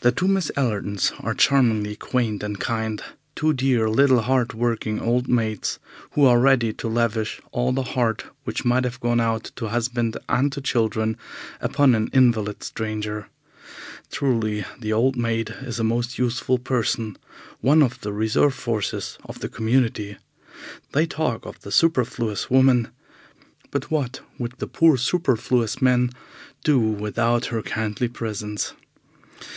[0.00, 3.02] The two Miss Allertons are charmingly quaint and kind,
[3.34, 5.78] two dear little hard working old maids,
[6.10, 10.18] who are ready to lavish all the heart which might have gone out to husband
[10.28, 11.16] and to children
[11.58, 13.28] upon an invalid stranger.
[14.12, 17.16] Truly, the old maid is a most useful person,
[17.62, 20.18] one of the reserve forces of the community.
[20.92, 22.88] They talk of the superfluous woman,
[23.70, 26.10] but what would the poor superfluous man
[26.62, 28.74] do without her kindly presence?